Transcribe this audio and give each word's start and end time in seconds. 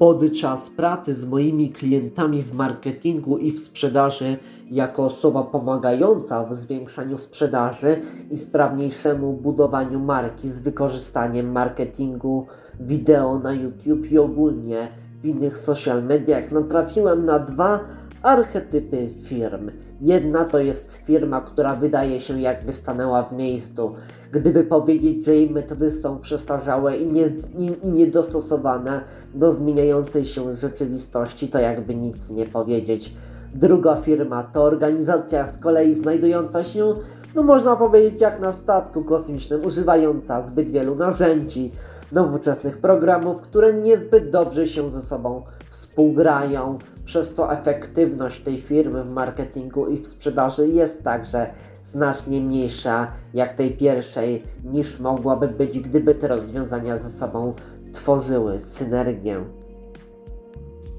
Podczas 0.00 0.70
pracy 0.70 1.14
z 1.14 1.24
moimi 1.24 1.70
klientami 1.70 2.42
w 2.42 2.54
marketingu 2.54 3.38
i 3.38 3.52
w 3.52 3.60
sprzedaży, 3.60 4.36
jako 4.70 5.04
osoba 5.04 5.42
pomagająca 5.42 6.44
w 6.44 6.54
zwiększaniu 6.54 7.18
sprzedaży 7.18 8.00
i 8.30 8.36
sprawniejszemu 8.36 9.32
budowaniu 9.32 10.00
marki 10.00 10.48
z 10.48 10.60
wykorzystaniem 10.60 11.52
marketingu 11.52 12.46
wideo 12.80 13.38
na 13.38 13.52
YouTube 13.52 14.12
i 14.12 14.18
ogólnie 14.18 14.88
w 15.22 15.26
innych 15.26 15.58
social 15.58 16.04
mediach, 16.04 16.52
natrafiłem 16.52 17.24
na 17.24 17.38
dwa 17.38 17.80
archetypy 18.22 19.08
firm. 19.22 19.70
Jedna 20.00 20.44
to 20.44 20.58
jest 20.58 20.92
firma, 20.92 21.40
która 21.40 21.76
wydaje 21.76 22.20
się 22.20 22.40
jakby 22.40 22.72
stanęła 22.72 23.22
w 23.22 23.32
miejscu. 23.32 23.94
Gdyby 24.32 24.64
powiedzieć, 24.64 25.24
że 25.24 25.34
jej 25.34 25.50
metody 25.50 25.90
są 25.90 26.18
przestarzałe 26.18 26.96
i, 26.96 27.06
nie, 27.06 27.26
i, 27.58 27.86
i 27.86 27.90
niedostosowane 27.90 29.00
do 29.34 29.52
zmieniającej 29.52 30.24
się 30.24 30.54
rzeczywistości, 30.54 31.48
to 31.48 31.58
jakby 31.58 31.94
nic 31.94 32.30
nie 32.30 32.46
powiedzieć. 32.46 33.14
Druga 33.54 33.96
firma 33.96 34.42
to 34.42 34.62
organizacja 34.62 35.46
z 35.46 35.58
kolei 35.58 35.94
znajdująca 35.94 36.64
się, 36.64 36.94
no 37.34 37.42
można 37.42 37.76
powiedzieć, 37.76 38.20
jak 38.20 38.40
na 38.40 38.52
statku 38.52 39.04
kosmicznym, 39.04 39.64
używająca 39.64 40.42
zbyt 40.42 40.70
wielu 40.70 40.94
narzędzi, 40.94 41.70
nowoczesnych 42.12 42.78
programów, 42.78 43.40
które 43.40 43.72
niezbyt 43.72 44.30
dobrze 44.30 44.66
się 44.66 44.90
ze 44.90 45.02
sobą 45.02 45.42
współgrają. 45.70 46.78
Przez 47.04 47.34
to 47.34 47.52
efektywność 47.52 48.42
tej 48.42 48.58
firmy 48.58 49.04
w 49.04 49.10
marketingu 49.10 49.86
i 49.86 49.96
w 49.96 50.06
sprzedaży 50.06 50.68
jest 50.68 51.04
także 51.04 51.50
znacznie 51.82 52.40
mniejsza 52.40 53.06
jak 53.34 53.52
tej 53.52 53.76
pierwszej, 53.76 54.42
niż 54.64 55.00
mogłaby 55.00 55.48
być, 55.48 55.78
gdyby 55.78 56.14
te 56.14 56.28
rozwiązania 56.28 56.98
ze 56.98 57.10
sobą 57.10 57.54
tworzyły 57.92 58.58
synergię. 58.58 59.59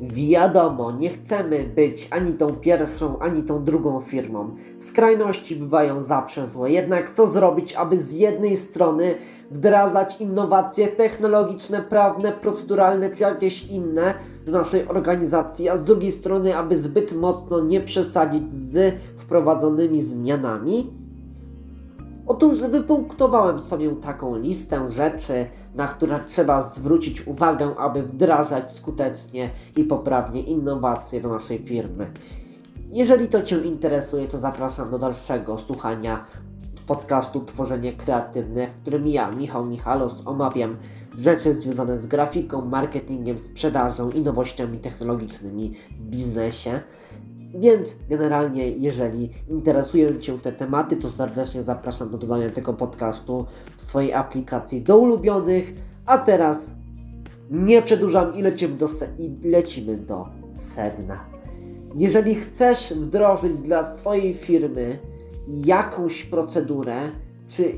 Wiadomo, 0.00 0.92
nie 0.92 1.10
chcemy 1.10 1.64
być 1.76 2.08
ani 2.10 2.32
tą 2.32 2.54
pierwszą, 2.54 3.18
ani 3.18 3.42
tą 3.42 3.64
drugą 3.64 4.00
firmą. 4.00 4.56
Skrajności 4.78 5.56
bywają 5.56 6.00
zawsze 6.00 6.46
złe, 6.46 6.70
jednak 6.70 7.10
co 7.10 7.26
zrobić, 7.26 7.74
aby 7.74 7.98
z 7.98 8.12
jednej 8.12 8.56
strony 8.56 9.14
wdrażać 9.50 10.20
innowacje 10.20 10.88
technologiczne, 10.88 11.82
prawne, 11.82 12.32
proceduralne 12.32 13.10
czy 13.10 13.22
jakieś 13.22 13.66
inne 13.66 14.14
do 14.46 14.52
naszej 14.52 14.88
organizacji, 14.88 15.68
a 15.68 15.76
z 15.76 15.84
drugiej 15.84 16.12
strony, 16.12 16.56
aby 16.56 16.78
zbyt 16.78 17.12
mocno 17.12 17.60
nie 17.60 17.80
przesadzić 17.80 18.50
z 18.50 18.94
wprowadzonymi 19.16 20.02
zmianami? 20.02 21.03
Otóż 22.26 22.60
wypunktowałem 22.60 23.60
sobie 23.60 23.90
taką 23.90 24.36
listę 24.36 24.90
rzeczy, 24.90 25.46
na 25.74 25.86
które 25.86 26.18
trzeba 26.26 26.62
zwrócić 26.62 27.26
uwagę, 27.26 27.74
aby 27.78 28.02
wdrażać 28.02 28.72
skutecznie 28.72 29.50
i 29.76 29.84
poprawnie 29.84 30.40
innowacje 30.40 31.20
do 31.20 31.28
naszej 31.28 31.58
firmy. 31.58 32.10
Jeżeli 32.92 33.28
to 33.28 33.42
Cię 33.42 33.58
interesuje, 33.58 34.28
to 34.28 34.38
zapraszam 34.38 34.90
do 34.90 34.98
dalszego 34.98 35.58
słuchania 35.58 36.26
podcastu 36.86 37.44
Tworzenie 37.44 37.92
Kreatywne, 37.92 38.66
w 38.66 38.82
którym 38.82 39.06
ja, 39.06 39.30
Michał 39.30 39.66
Michalos, 39.66 40.22
omawiam 40.24 40.76
rzeczy 41.18 41.54
związane 41.54 41.98
z 41.98 42.06
grafiką, 42.06 42.64
marketingiem, 42.64 43.38
sprzedażą 43.38 44.10
i 44.10 44.20
nowościami 44.20 44.78
technologicznymi 44.78 45.74
w 45.98 46.02
biznesie. 46.02 46.80
Więc 47.54 47.96
generalnie, 48.08 48.70
jeżeli 48.70 49.30
interesują 49.48 50.20
Cię 50.20 50.38
te 50.38 50.52
tematy, 50.52 50.96
to 50.96 51.10
serdecznie 51.10 51.62
zapraszam 51.62 52.10
do 52.10 52.18
dodania 52.18 52.50
tego 52.50 52.72
podcastu 52.72 53.46
w 53.76 53.82
swojej 53.82 54.14
aplikacji 54.14 54.82
do 54.82 54.98
ulubionych. 54.98 55.72
A 56.06 56.18
teraz 56.18 56.70
nie 57.50 57.82
przedłużam 57.82 58.34
i 58.34 58.42
lecimy 58.42 58.76
do, 58.76 58.88
i 59.18 59.48
lecimy 59.48 59.96
do 59.96 60.28
sedna. 60.50 61.24
Jeżeli 61.94 62.34
chcesz 62.34 62.94
wdrożyć 62.96 63.58
dla 63.58 63.84
swojej 63.84 64.34
firmy 64.34 64.98
jakąś 65.48 66.24
procedurę, 66.24 66.96
czy 67.48 67.72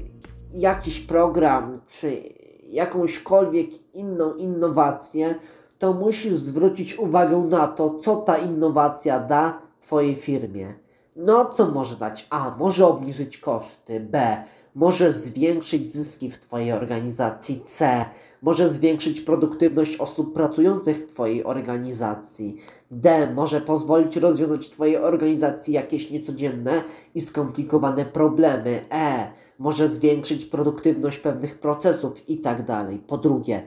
jakiś 0.53 1.01
program, 1.01 1.81
czy 1.87 2.23
jakąśkolwiek 2.71 3.95
inną 3.95 4.35
innowację, 4.35 5.35
to 5.79 5.93
musisz 5.93 6.35
zwrócić 6.35 6.99
uwagę 6.99 7.37
na 7.37 7.67
to, 7.67 7.95
co 7.95 8.17
ta 8.17 8.39
innowacja 8.39 9.21
da 9.21 9.66
Twojej 9.87 10.15
firmie. 10.15 10.75
No, 11.17 11.45
co 11.45 11.67
może 11.67 11.97
dać? 11.97 12.27
A. 12.31 12.57
Może 12.59 12.87
obniżyć 12.87 13.39
koszty. 13.39 14.01
B. 14.01 14.45
Może 14.75 15.13
zwiększyć 15.13 15.93
zyski 15.93 16.31
w 16.31 16.39
Twojej 16.39 16.73
organizacji. 16.73 17.61
C. 17.65 18.05
Może 18.43 18.69
zwiększyć 18.69 19.21
produktywność 19.21 19.97
osób 19.97 20.35
pracujących 20.35 20.97
w 20.97 21.07
Twojej 21.07 21.45
organizacji. 21.45 22.57
D. 22.91 23.35
Może 23.35 23.61
pozwolić 23.61 24.17
rozwiązać 24.17 24.69
Twojej 24.69 24.97
organizacji 24.97 25.75
jakieś 25.75 26.11
niecodzienne 26.11 26.83
i 27.15 27.21
skomplikowane 27.21 28.05
problemy. 28.05 28.81
E. 28.93 29.31
Może 29.59 29.89
zwiększyć 29.89 30.45
produktywność 30.45 31.19
pewnych 31.19 31.59
procesów 31.59 32.29
i 32.29 32.41
tak 32.41 32.65
dalej. 32.65 32.99
Po 32.99 33.19
drugie, 33.19 33.63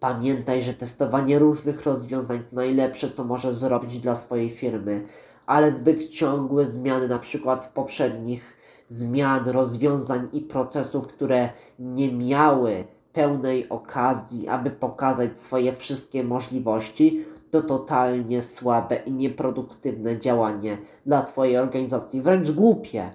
pamiętaj, 0.00 0.62
że 0.62 0.74
testowanie 0.74 1.38
różnych 1.38 1.82
rozwiązań 1.82 2.38
to 2.50 2.56
najlepsze, 2.56 3.10
co 3.10 3.24
możesz 3.24 3.54
zrobić 3.54 3.98
dla 3.98 4.16
swojej 4.16 4.50
firmy 4.50 5.04
ale 5.48 5.72
zbyt 5.72 6.08
ciągłe 6.08 6.66
zmiany, 6.66 7.08
na 7.08 7.18
przykład 7.18 7.72
poprzednich 7.74 8.56
zmian, 8.88 9.48
rozwiązań 9.48 10.28
i 10.32 10.40
procesów, 10.40 11.06
które 11.06 11.48
nie 11.78 12.12
miały 12.12 12.84
pełnej 13.12 13.68
okazji, 13.68 14.48
aby 14.48 14.70
pokazać 14.70 15.38
swoje 15.38 15.72
wszystkie 15.76 16.24
możliwości, 16.24 17.24
to 17.50 17.62
totalnie 17.62 18.42
słabe 18.42 18.96
i 18.96 19.12
nieproduktywne 19.12 20.18
działanie 20.18 20.78
dla 21.06 21.22
Twojej 21.22 21.58
organizacji, 21.58 22.20
wręcz 22.20 22.50
głupie. 22.50 23.10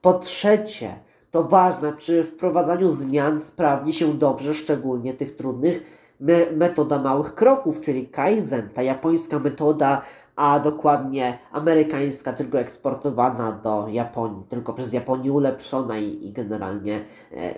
Po 0.00 0.12
trzecie, 0.12 0.94
to 1.30 1.44
ważne, 1.44 1.92
przy 1.92 2.24
wprowadzaniu 2.24 2.88
zmian 2.88 3.40
sprawdzi 3.40 3.92
się 3.92 4.14
dobrze, 4.14 4.54
szczególnie 4.54 5.14
tych 5.14 5.36
trudnych, 5.36 6.00
me 6.20 6.50
metoda 6.56 6.98
małych 6.98 7.34
kroków, 7.34 7.80
czyli 7.80 8.08
Kaizen, 8.08 8.68
ta 8.68 8.82
japońska 8.82 9.38
metoda 9.38 10.02
a 10.40 10.60
dokładnie 10.60 11.38
amerykańska, 11.52 12.32
tylko 12.32 12.58
eksportowana 12.58 13.52
do 13.52 13.88
Japonii, 13.88 14.44
tylko 14.48 14.72
przez 14.72 14.92
Japonię 14.92 15.32
ulepszona 15.32 15.98
i, 15.98 16.26
i 16.26 16.32
generalnie 16.32 17.04
e, 17.32 17.54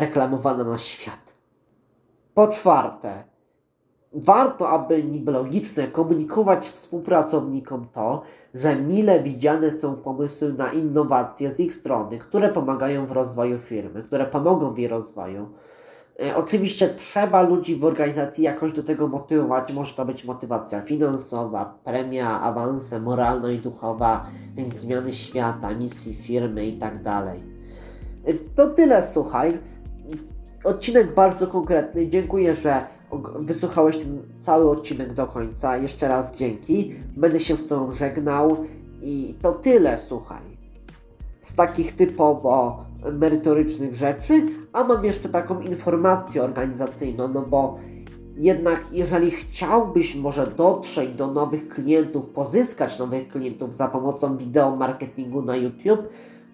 reklamowana 0.00 0.64
na 0.64 0.78
świat. 0.78 1.34
Po 2.34 2.48
czwarte, 2.48 3.24
warto, 4.12 4.68
aby 4.68 5.02
niby 5.04 5.32
komunikować 5.92 6.66
współpracownikom 6.66 7.88
to, 7.92 8.22
że 8.54 8.76
mile 8.76 9.22
widziane 9.22 9.70
są 9.70 9.96
pomysły 9.96 10.52
na 10.52 10.72
innowacje 10.72 11.52
z 11.52 11.60
ich 11.60 11.74
strony, 11.74 12.18
które 12.18 12.48
pomagają 12.48 13.06
w 13.06 13.12
rozwoju 13.12 13.58
firmy, 13.58 14.02
które 14.02 14.26
pomogą 14.26 14.74
w 14.74 14.78
jej 14.78 14.88
rozwoju 14.88 15.48
oczywiście 16.36 16.94
trzeba 16.94 17.42
ludzi 17.42 17.76
w 17.76 17.84
organizacji 17.84 18.44
jakoś 18.44 18.72
do 18.72 18.82
tego 18.82 19.08
motywować. 19.08 19.72
Może 19.72 19.94
to 19.94 20.04
być 20.04 20.24
motywacja 20.24 20.80
finansowa, 20.80 21.78
premia, 21.84 22.40
awanse 22.40 23.00
moralno 23.00 23.50
i 23.50 23.58
duchowa, 23.58 24.26
zmiany 24.76 25.12
świata, 25.12 25.74
misji 25.74 26.14
firmy 26.14 26.66
i 26.66 26.74
tak. 26.74 26.94
E, 28.24 28.34
to 28.54 28.66
tyle, 28.66 29.02
słuchaj. 29.02 29.58
Odcinek 30.64 31.14
bardzo 31.14 31.46
konkretny. 31.46 32.08
Dziękuję, 32.08 32.54
że 32.54 32.86
wysłuchałeś 33.38 33.96
ten 33.96 34.22
cały 34.38 34.70
odcinek 34.70 35.14
do 35.14 35.26
końca. 35.26 35.76
Jeszcze 35.76 36.08
raz 36.08 36.36
dzięki. 36.36 36.94
Będę 37.16 37.40
się 37.40 37.56
z 37.56 37.68
Tobą 37.68 37.92
żegnał. 37.92 38.56
I 39.02 39.34
to 39.42 39.54
tyle, 39.54 39.98
słuchaj 39.98 40.58
z 41.48 41.54
takich 41.54 41.96
typowo 41.96 42.84
merytorycznych 43.12 43.94
rzeczy, 43.94 44.42
a 44.72 44.84
mam 44.84 45.04
jeszcze 45.04 45.28
taką 45.28 45.60
informację 45.60 46.42
organizacyjną, 46.42 47.28
no 47.28 47.42
bo 47.42 47.78
jednak 48.36 48.80
jeżeli 48.92 49.30
chciałbyś 49.30 50.14
może 50.14 50.46
dotrzeć 50.46 51.14
do 51.14 51.26
nowych 51.26 51.68
klientów, 51.68 52.28
pozyskać 52.28 52.98
nowych 52.98 53.28
klientów 53.28 53.74
za 53.74 53.88
pomocą 53.88 54.36
wideo 54.36 54.76
marketingu 54.76 55.42
na 55.42 55.56
YouTube, 55.56 56.08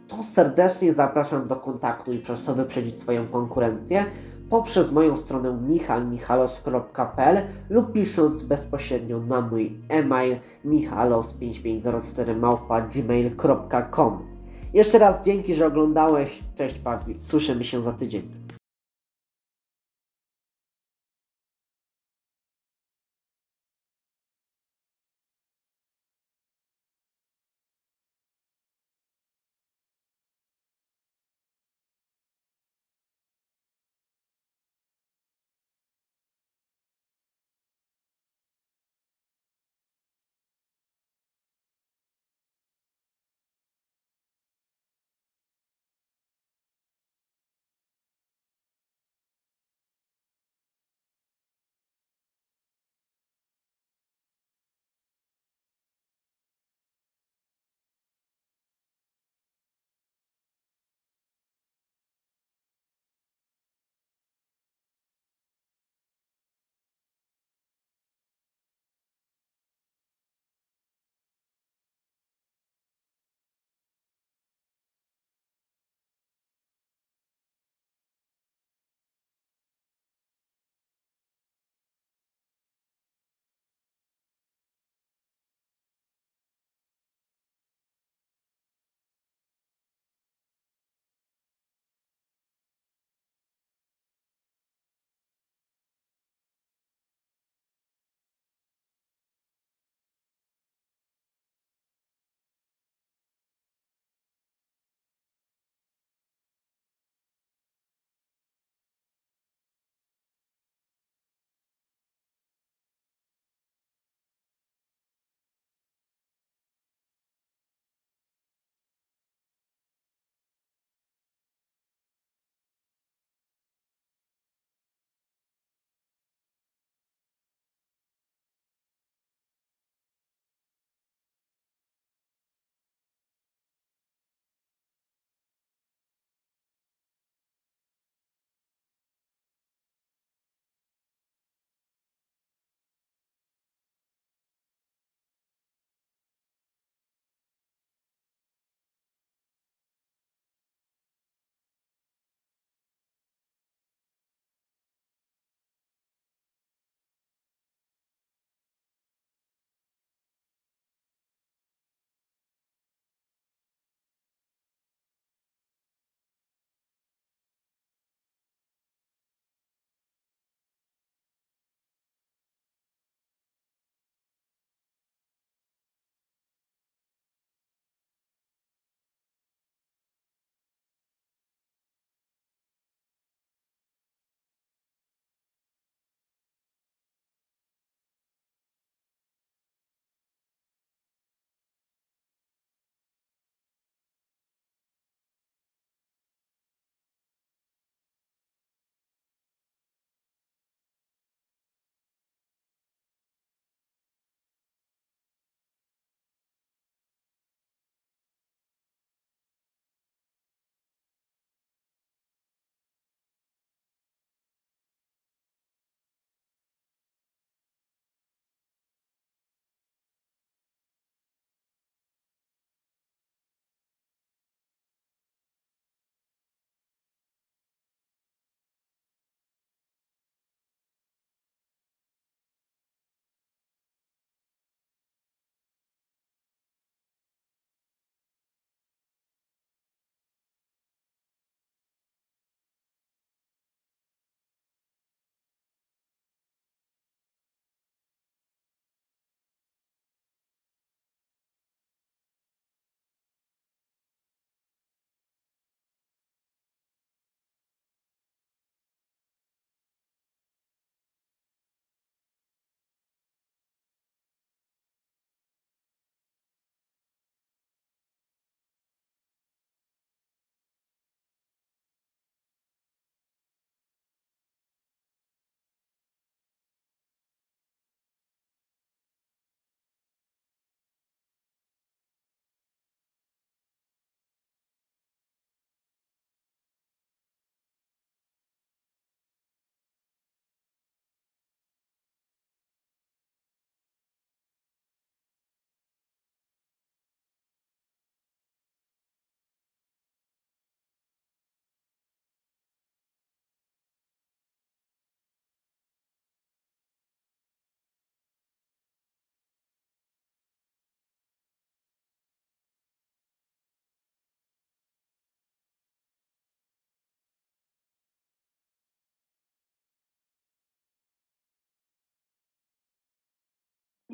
to 0.09 0.23
serdecznie 0.23 0.93
zapraszam 0.93 1.49
do 1.49 1.57
kontaktu 1.57 2.13
i 2.13 2.19
przez 2.19 2.45
to 2.45 2.55
wyprzedzić 2.55 2.99
swoją 2.99 3.29
konkurencję 3.29 4.05
poprzez 4.51 4.93
moją 4.93 5.17
stronę 5.17 5.59
michalmichalos.pl 5.69 7.43
lub 7.71 7.93
pisząc 7.93 8.43
bezpośrednio 8.43 9.21
na 9.21 9.41
mój 9.41 9.81
e-mail 9.89 10.37
michalos5504 10.65 12.89
gmail.com 12.89 14.34
jeszcze 14.75 14.99
raz 14.99 15.25
dzięki, 15.25 15.55
że 15.55 15.67
oglądałeś. 15.67 16.38
Cześć 16.55 16.75
Papi, 16.75 17.17
słyszymy 17.19 17.65
się 17.65 17.82
za 17.82 17.93
tydzień. 17.93 18.44